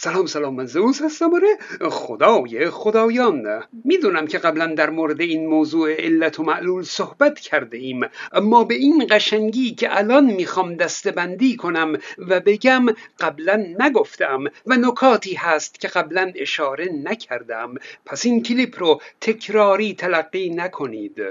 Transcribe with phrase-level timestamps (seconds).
[0.00, 1.58] سلام سلام من زوس هستم آره.
[1.90, 3.62] خدای خدایان.
[3.84, 8.00] می‌دونم که قبلا در مورد این موضوع علت و معلول صحبت کرده ایم
[8.32, 12.86] اما به این قشنگی که الان می‌خوام دستبندی کنم و بگم
[13.20, 17.74] قبلا نگفتم و نکاتی هست که قبلا اشاره نکردم.
[18.06, 21.22] پس این کلیپ رو تکراری تلقی نکنید.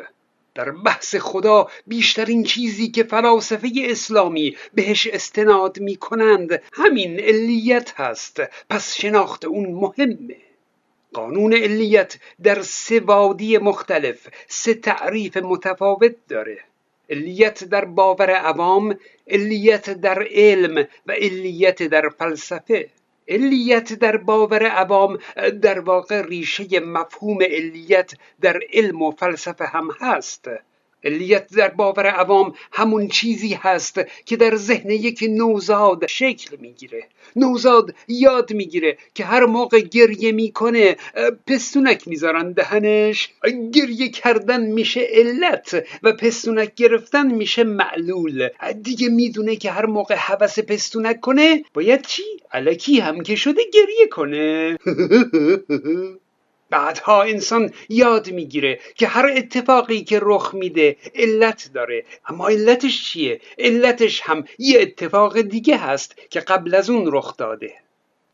[0.58, 8.42] در بحث خدا بیشترین چیزی که فلاسفه اسلامی بهش استناد می کنند همین علیت هست.
[8.70, 10.36] پس شناخت اون مهمه.
[11.14, 16.58] قانون علیت در سه وادی مختلف سه تعریف متفاوت داره.
[17.10, 22.90] علیت در باور عوام علیت در علم و علیت در فلسفه.
[23.30, 25.18] علیت در باور عوام
[25.62, 30.50] در واقع ریشه مفهوم علیت در علم و فلسفه هم هست.
[31.08, 37.04] علیت در باور عوام همون چیزی هست که در ذهن یک نوزاد شکل می‌گیره.
[37.36, 40.96] نوزاد یاد می‌گیره که هر موقع گریه می‌کنه
[41.48, 43.30] پستونک می‌ذارن دهنش.
[43.74, 48.50] گریه کردن میشه علت و پستونک گرفتن میشه معلول.
[48.84, 52.24] دیگه می‌دونه که هر موقع حوس پستونک کنه باید چی؟
[52.54, 54.78] علکی هم که شده گریه کنه.
[56.70, 62.06] بعدها انسان یاد می‌گیره که هر اتفاقی که رخ میده علت داره.
[62.28, 67.74] اما علتش چیه؟ علتش هم یه اتفاق دیگه هست که قبل از اون رخ داده.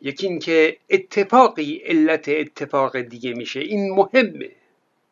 [0.01, 3.59] یکی اینکه اتفاقی علت اتفاق دیگه میشه.
[3.59, 4.49] این مهمه.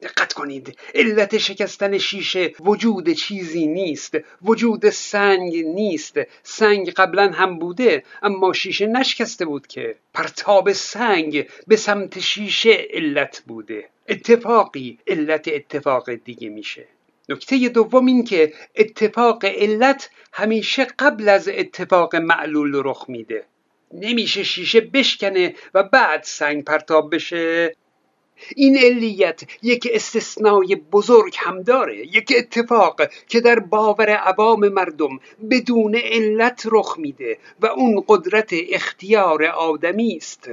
[0.01, 0.77] دقت کنید.
[0.95, 4.17] علت شکستن شیشه وجود چیزی نیست.
[4.41, 6.19] وجود سنگ نیست.
[6.43, 13.43] سنگ قبلا هم بوده اما شیشه نشکسته بود که پرتاب سنگ به سمت شیشه علت
[13.47, 13.89] بوده.
[14.09, 16.87] اتفاقی علت اتفاق دیگه میشه.
[17.29, 23.45] نکته دوم این که اتفاق علت همیشه قبل از اتفاق معلول رخ میده.
[23.93, 27.75] نمیشه شیشه بشکنه و بعد سنگ پرتاب بشه.
[28.55, 35.19] این علیت یک استثنای بزرگ هم داره یک اتفاق که در باور عوام مردم
[35.51, 40.49] بدون علت رخ میده و اون قدرت اختیار آدمی است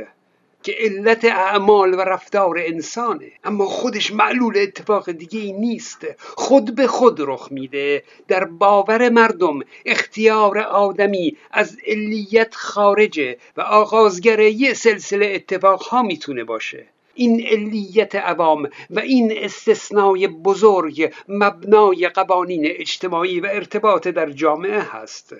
[0.62, 3.32] که علت اعمال و رفتار انسانه.
[3.44, 6.06] اما خودش معلول اتفاق دیگه ای نیست.
[6.18, 8.02] خود به خود رخ میده.
[8.28, 16.44] در باور مردم اختیار آدمی از علیت خارجه و آغازگر یه سلسله اتفاق ها می‌تونه
[16.44, 16.86] باشه.
[17.18, 25.34] این علیت عوام و این استثنای بزرگ مبنای قوانین اجتماعی و ارتباط در جامعه هست.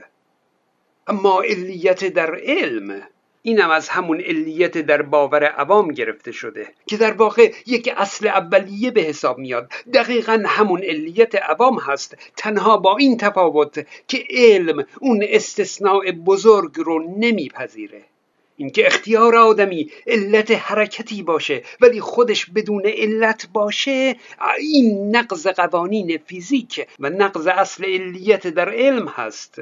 [1.07, 3.03] اما علیت در علم
[3.43, 8.91] اینم از همون علیت در باور عوام گرفته شده که در واقع یک اصل اولیه
[8.91, 9.73] به حساب میاد.
[9.95, 17.19] دقیقا همون علیت عوام هست تنها با این تفاوت که علم اون استثناء بزرگ رو
[17.19, 18.05] نمیپذیره.
[18.59, 24.17] اینکه اختیار آدمی علت حرکتی باشه ولی خودش بدون علت باشه
[24.59, 29.61] این نقض قوانین فیزیک و نقض اصل علیت در علم هست.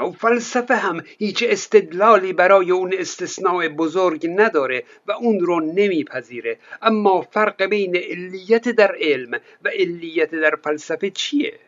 [0.00, 6.58] او فلسفه هم هیچ استدلالی برای اون استثناء بزرگ نداره و اون رو نمیپذیره.
[6.82, 11.58] اما فرق بین علیت در علم و علیت در فلسفه چیه؟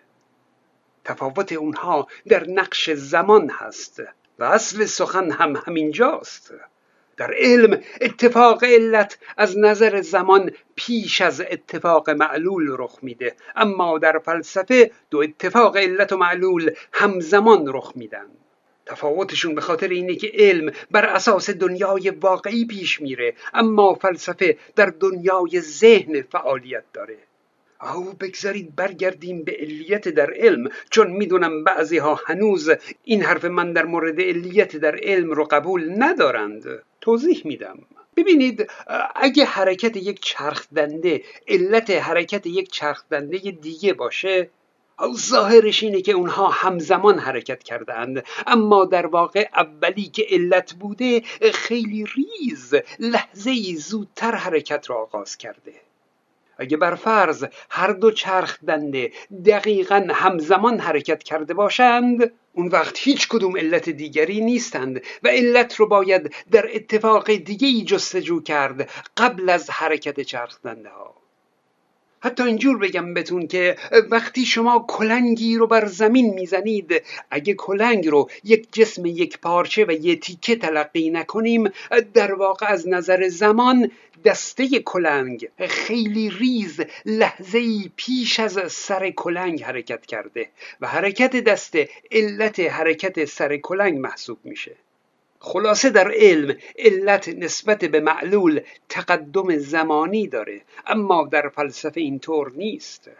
[1.05, 4.03] تفاوت اونها در نقش زمان هست.
[4.38, 6.54] و اصل سخن هم همینجاست.
[7.16, 14.19] در علم اتفاق علت از نظر زمان پیش از اتفاق معلول رخ میده اما در
[14.19, 18.26] فلسفه دو اتفاق علت و معلول همزمان رخ میدن.
[18.87, 24.87] تفاوتشون به خاطر اینه که علم بر اساس دنیای واقعی پیش میره اما فلسفه در
[25.00, 27.27] دنیای ذهن فعالیت داره.
[27.80, 32.70] او بگذارید برگردیم به علیت در علم چون می‌دونم بعضی ها هنوز
[33.04, 36.64] این حرف من در مورد علیت در علم رو قبول ندارند.
[37.00, 37.78] توضیح میدم.
[38.16, 38.70] ببینید
[39.16, 44.50] اگه حرکت یک چرخ دنده علت حرکت یک چرخ دنده دیگه باشه
[45.16, 51.20] ظاهرش اینه که اونها همزمان حرکت کردند اما در واقع اولی که علت بوده
[51.52, 55.88] خیلی ریز لحظه زودتر حرکت را آغاز کرده.
[56.58, 59.12] اگه بر فرض هر دو چرخ دنده
[59.46, 65.87] دقیقا همزمان حرکت کرده باشند اون وقت هیچ کدوم علت دیگری نیستند و علت رو
[65.87, 71.18] باید در اتفاق دیگه جستجو کرد قبل از حرکت چرخ دنده ها.
[72.20, 73.76] حتی اینجور بگم بهتون که
[74.11, 79.93] وقتی شما کلنگی رو بر زمین می‌زنید اگه کلنگ رو یک جسم یک پارچه و
[79.93, 81.70] یه تیکه تلقی نکنیم
[82.15, 83.91] در واقع از نظر زمان
[84.25, 90.49] دسته کلنگ خیلی ریز لحظه پیش از سر کلنگ حرکت کرده
[90.81, 94.76] و حرکت دسته علت حرکت سر کلنگ محسوب میشه.
[95.40, 103.11] خلاصه در علم علت نسبت به معلول تقدم زمانی داره اما در فلسفه اینطور نیست.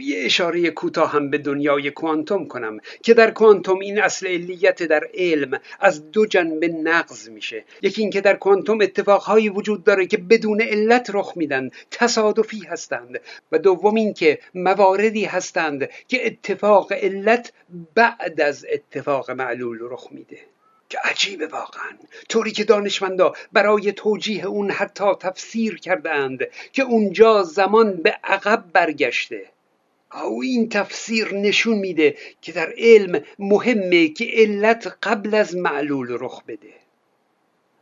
[0.00, 5.08] یه اشاره کوتاه هم به دنیای کوانتوم کنم که در کوانتوم این اصل علیت در
[5.14, 7.64] علم از دو جنبه نقض میشه.
[7.82, 13.20] یکی اینکه در کوانتوم اتفاقهایی وجود داره که بدون علت رخ میدن تصادفی هستند.
[13.52, 17.52] و دوم اینکه مواردی هستند که اتفاق علت
[17.94, 20.38] بعد از اتفاق معلول رخ میده.
[20.88, 21.92] که عجیبه واقعا.
[22.28, 26.40] طوری که دانشمندا برای توجیه اون حتی تفسیر کردند
[26.72, 29.42] که اونجا زمان به عقب برگشته.
[30.24, 36.42] او این تفسیر نشون میده که در علم مهمه که علت قبل از معلول رخ
[36.44, 36.72] بده.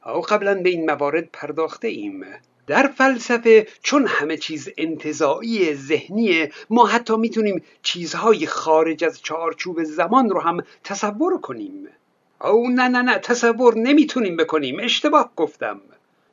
[0.06, 2.24] او قبلا به این موارد پرداخته ایم
[2.66, 10.30] در فلسفه چون همه چیز انتظاعی ذهنیه ما حتی می‌تونیم چیزهای خارج از چارچوب زمان
[10.30, 11.88] رو هم تصور کنیم.
[12.44, 14.80] او نه نه نه تصور نمی‌تونیم بکنیم.
[14.80, 15.80] اشتباه گفتم.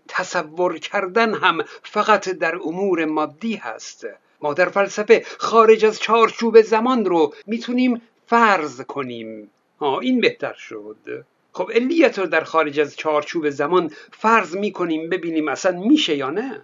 [0.07, 4.07] تصور کردن هم فقط در امور مادی هست.
[4.41, 9.51] ما در فلسفه خارج از چارچوب زمان رو می‌تونیم فرض کنیم.
[9.79, 11.25] ها این بهتر شد.
[11.53, 16.61] خب علیت رو در خارج از چارچوب زمان فرض می‌کنیم ببینیم اصلا میشه یا نه؟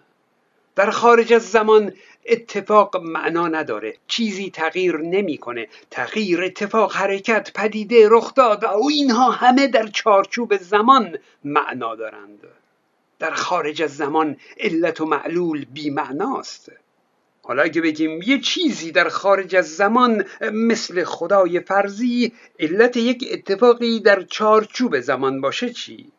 [0.78, 1.94] در خارج از زمان
[2.26, 3.94] اتفاق معنا نداره.
[4.08, 5.68] چیزی تغییر نمی‌کنه.
[5.92, 12.40] تغییر اتفاق حرکت پدیده رخ داد و اینها همه در چارچوب زمان معنا دارند.
[13.20, 16.72] در خارج از زمان علت و معلول بی معناست
[17.44, 24.00] حالا اگه بگیم یه چیزی در خارج از زمان مثل خدای فرضی علت یک اتفاقی
[24.00, 26.12] در چارچوب زمان باشه چی؟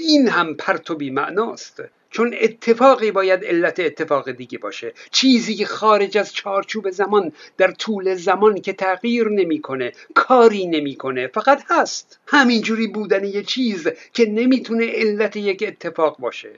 [0.00, 4.92] این هم پرت و بی معناست چون اتفاقی باید علت اتفاق دیگه باشه.
[5.10, 12.18] چیزی خارج از چارچوب زمان در طول زمان که تغییر نمی‌کنه کاری نمی‌کنه فقط هست.
[12.26, 16.50] همینجوری بودن یه چیز که نمی‌تونه علت یک اتفاق باشه.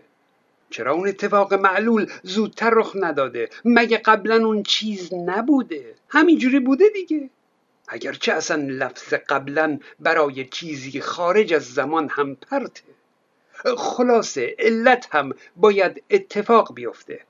[0.71, 7.31] چرا اون اتفاق معلول زودتر رخ نداده؟ مگه قبلا اون چیز نبوده؟ همینجوری بوده دیگه.
[7.89, 12.83] اگرچه اصلا لفظ قبلا برای چیزی خارج از زمان هم پرته.
[13.77, 17.21] خلاصه علت هم باید اتفاق بیفته.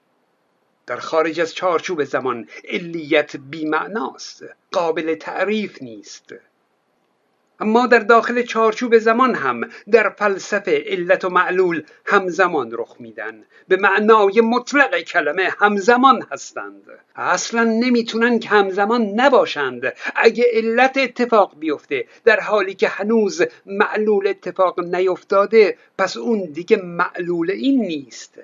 [0.87, 6.35] در خارج از چارچوب زمان علیت بیمعناست قابل تعریف نیست.
[7.61, 9.61] اما در داخل چارچوب زمان هم
[9.91, 13.45] در فلسفه علت و معلول همزمان رخ میدن.
[13.69, 16.83] به معنای مطلق کلمه همزمان هستند.
[17.17, 19.93] اصلا نمی‌تونن که همزمان نباشند.
[20.17, 27.51] اگه علت اتفاق بیفته در حالی که هنوز معلول اتفاق نیفتاده پس اون دیگه معلول
[27.51, 28.35] این نیست.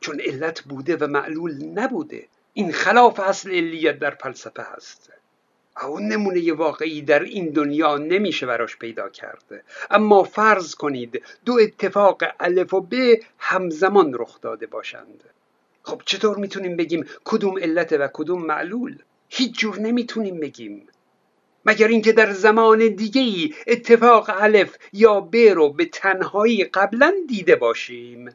[0.00, 2.24] چون علت بوده و معلول نبوده.
[2.52, 5.10] این خلاف اصل علیت در فلسفه هست.
[5.82, 12.22] اون نمونه واقعی در این دنیا نمیشه براش پیدا کرده اما فرض کنید دو اتفاق
[12.40, 12.94] الف و ب
[13.38, 15.24] همزمان رخ داده باشند.
[15.82, 18.98] خب چطور می‌تونیم بگیم کدوم علت و کدوم معلول؟
[19.28, 20.86] هیچ جور نمی‌تونیم بگیم.
[21.66, 27.56] مگر اینکه در زمان دیگه ای اتفاق الف یا ب رو به تنهایی قبلا دیده
[27.56, 28.30] باشیم؟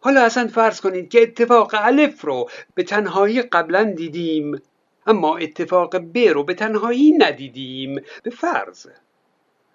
[0.00, 4.60] حالا اصلا فرض کنید که اتفاق الف رو به تنهایی قبلا دیدیم.
[5.06, 8.86] اما اتفاق ب رو به تنهایی ندیدیم به فرض.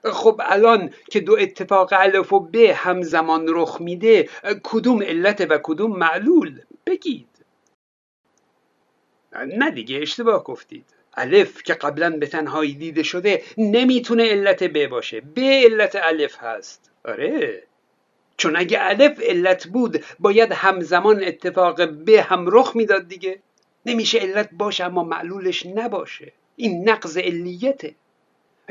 [0.03, 4.29] خب الان که دو اتفاق الف و ب همزمان رخ میده
[4.63, 7.27] کدوم علت و کدوم معلول؟ بگید.
[9.35, 10.85] نه دیگه اشتباه گفتید.
[11.13, 15.21] الف که قبلا به تنهایی دیده شده نمی‌تونه علت ب باشه.
[15.21, 16.91] ب علت الف هست.
[17.05, 17.63] آره.
[18.37, 23.39] چون اگه الف علت بود باید همزمان اتفاق ب هم رخ می‌داد دیگه.
[23.85, 26.33] نمیشه علت باشه اما معلولش نباشه.
[26.55, 27.95] این نقض علیته.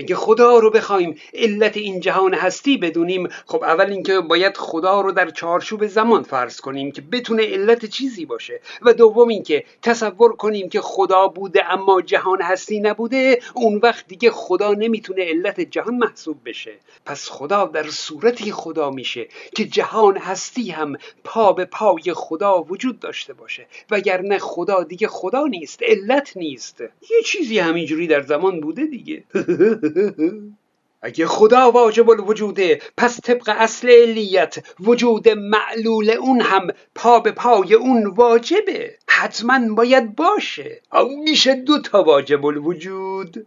[0.01, 5.13] اگه خدا رو بخوایم علت این جهان هستی بدونیم خب اول اینکه باید خدا رو
[5.13, 10.69] در چارچوب زمان فرض کنیم که بتونه علت چیزی باشه و دوم اینکه تصور کنیم
[10.69, 16.37] که خدا بوده اما جهان هستی نبوده اون وقت دیگه خدا نمی‌تونه علت جهان محسوب
[16.45, 16.73] بشه.
[17.07, 23.01] پس خدا در صورتی خدا میشه که جهان هستی هم پا به پای خدا وجود
[23.01, 23.67] داشته باشه.
[23.91, 26.81] وگرنه خدا دیگه خدا نیست علت نیست.
[26.81, 29.25] یه چیزی همینجوری در زمان بوده دیگه.
[31.03, 37.75] اگه خدا واجب الوجوده پس طبق اصل علیت وجود معلول اون هم پا به پای
[37.75, 38.99] اون واجبه.
[39.09, 40.81] حتما باید باشه.
[40.93, 43.47] او میشه دو تا واجب الوجود.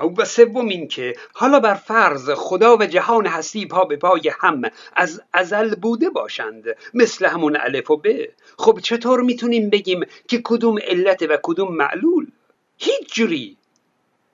[0.00, 4.32] او و سوم این که حالا بر فرض خدا و جهان هستی پا به پای
[4.40, 4.62] هم
[4.96, 6.64] از ازل بوده باشند.
[6.94, 8.06] مثل همون الف و ب.
[8.58, 12.26] خب چطور می‌تونیم بگیم که کدوم علت و کدوم معلول؟
[12.78, 13.56] هیچ جوری.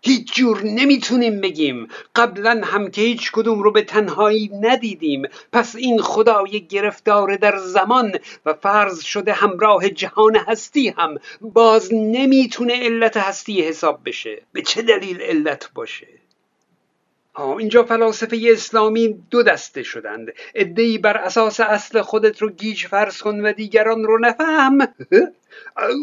[0.02, 1.88] هیچ جور نمی‌تونیم بگیم.
[2.16, 5.22] قبلا هم که هیچ کدوم رو به تنهایی ندیدیم.
[5.52, 8.12] پس این خدای گرفتار در زمان
[8.46, 14.42] و فرض شده همراه جهان هستی هم باز نمی‌تونه علت هستی حساب بشه.
[14.52, 16.06] به چه دلیل علت باشه؟
[17.34, 20.28] ها اینجا فلاسفه اسلامی دو دسته شدند.
[20.54, 24.78] ادهی بر اساس اصل خودت رو گیج فرض کن و دیگران رو نفهم.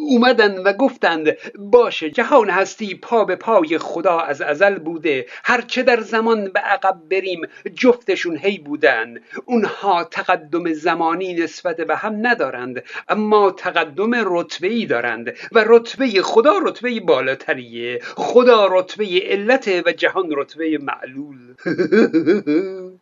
[0.09, 5.25] اومدن و گفتند باشه جهان هستی پا به پای خدا از ازل بوده.
[5.43, 7.41] هرچه در زمان به عقب بریم
[7.75, 9.17] جفتشون هی بودن.
[9.45, 16.99] اونها تقدم زمانی نسبت به هم ندارند اما تقدم رتبه دارند و رتبه خدا رتبه
[16.99, 17.99] بالاتریه.
[18.15, 21.37] خدا رتبه علت و جهان رتبه معلول.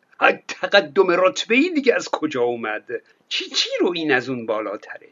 [0.47, 2.83] تقدم رتبه دیگه از کجا اومد؟
[3.27, 5.09] چی چی رو این از اون بالاتره؟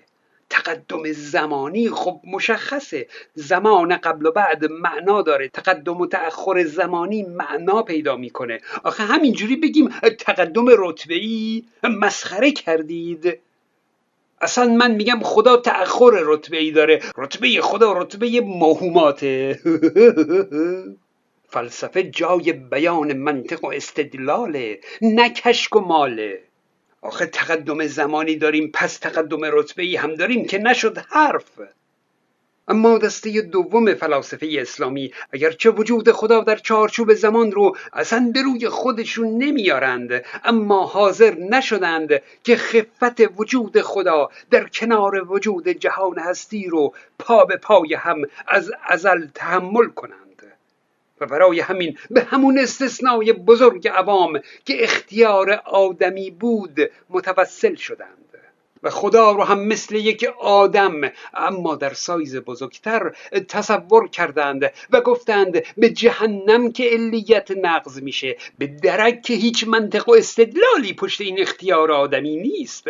[0.53, 1.89] تقدم زمانی.
[1.89, 3.07] خب مشخصه.
[3.35, 5.47] زمان قبل و بعد معنا داره.
[5.47, 8.59] تقدم و تأخر زمانی معنا پیدا می‌کنه.
[8.83, 13.39] آخه همینجوری بگیم تقدم رتبه ای مسخره کردید.
[14.41, 16.99] اصلا من میگم خدا تأخر رتبه ای داره.
[17.17, 19.59] رتبه خدا رتبه موهوماته
[21.53, 25.33] فلسفه جای بیان منطق و استدلاله نه
[25.75, 26.39] و ماله.
[27.03, 31.59] آخه تقدم زمانی داریم پس تقدم رتبه ای هم داریم که نشد حرف.
[32.67, 38.69] اما دسته دوم فلاسفه اسلامی اگرچه وجود خدا در چارچوب زمان رو اصلا به روی
[38.69, 46.93] خودشون نمیارند اما حاضر نشدند که خفت وجود خدا در کنار وجود جهان هستی رو
[47.19, 50.22] پا به پای هم از ازل تحمل کنند.
[51.23, 58.23] و برای همین به همون استثنای بزرگ عوام که اختیار آدمی بود متوسل شدند.
[58.83, 61.01] و خدا رو هم مثل یک آدم
[61.33, 63.15] اما در سایز بزرگتر
[63.47, 70.09] تصور کردند و گفتند به جهنم که علیت نقض میشه به درک که هیچ منطق
[70.09, 72.87] و استدلالی پشت این اختیار آدمی نیست.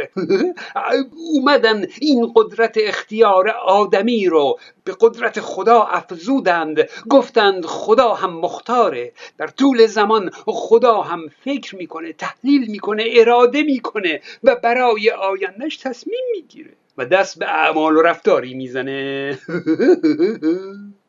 [1.33, 9.11] اومدن این قدرت اختیار آدمی رو به قدرت خدا افزودند گفتند خدا هم مختاره.
[9.37, 16.21] در طول زمان خدا هم فکر می‌کنه تحلیل می‌کنه اراده می‌کنه و برای آیندهش تصمیم
[16.31, 16.73] می‌گیره.
[16.97, 19.39] و دست به اعمال و رفتاری می‌زنه.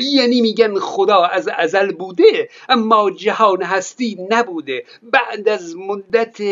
[0.00, 4.84] یعنی میگن خدا از ازل بوده اما جهان هستی نبوده.
[5.02, 6.42] بعد از مدت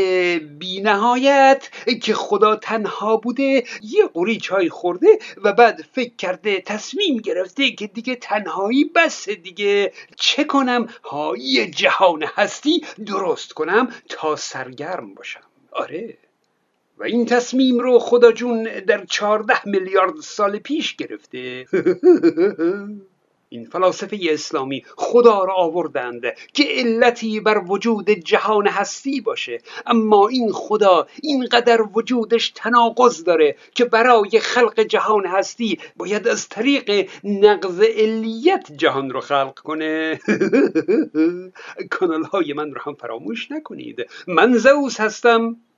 [0.59, 1.69] بینهایت
[2.03, 7.87] که خدا تنها بوده یه قوری چای خورده و بعد فکر کرده تصمیم گرفته که
[7.87, 9.93] دیگه تنهایی بس دیگه.
[10.17, 15.41] چه کنم؟ های جهان هستی درست کنم تا سرگرم باشم.
[15.73, 16.17] آره.
[16.99, 21.67] و این تصمیم رو خدا جون در چهارده میلیارد سال پیش گرفته.
[23.53, 29.59] این فلاسفه اسلامی خدا را آوردند که علتی بر وجود جهان هستی باشه.
[29.87, 37.09] اما این خدا اینقدر وجودش تناقض داره که برای خلق جهان هستی باید از طریق
[37.25, 40.21] نقض علیت جهان رو خلق کنه.
[41.91, 44.07] کانال های من رو هم فراموش نکنید.
[44.27, 45.57] من زوس هستم.